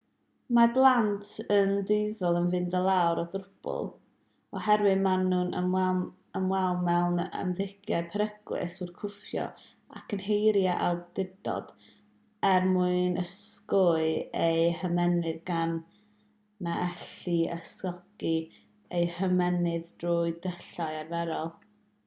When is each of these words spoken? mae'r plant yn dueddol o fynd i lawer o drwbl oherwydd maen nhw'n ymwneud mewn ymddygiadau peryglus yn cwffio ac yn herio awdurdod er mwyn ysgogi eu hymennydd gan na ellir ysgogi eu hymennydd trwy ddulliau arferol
mae'r 0.57 0.71
plant 0.75 1.25
yn 1.55 1.73
dueddol 1.89 2.37
o 2.37 2.39
fynd 2.53 2.75
i 2.77 2.79
lawer 2.85 3.19
o 3.23 3.25
drwbl 3.33 3.89
oherwydd 4.59 5.01
maen 5.07 5.25
nhw'n 5.33 5.51
ymwneud 5.59 6.79
mewn 6.87 7.19
ymddygiadau 7.41 8.07
peryglus 8.15 8.77
yn 8.85 8.91
cwffio 9.01 9.43
ac 9.99 10.15
yn 10.17 10.23
herio 10.29 10.73
awdurdod 10.87 11.69
er 12.51 12.65
mwyn 12.71 13.21
ysgogi 13.25 14.11
eu 14.47 14.67
hymennydd 14.81 15.41
gan 15.53 15.75
na 16.69 16.79
ellir 16.87 17.53
ysgogi 17.59 18.35
eu 19.01 19.13
hymennydd 19.19 19.93
trwy 20.05 20.37
ddulliau 20.39 21.03
arferol 21.03 21.53